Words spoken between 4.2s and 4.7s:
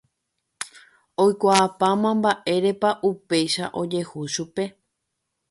chupe.